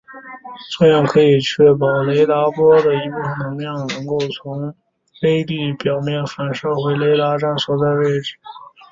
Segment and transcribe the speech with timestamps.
[0.79, 4.73] 这样可以确保雷达波的一部分能量能够从
[5.21, 8.33] 微粒表面反射回雷达站所在方向。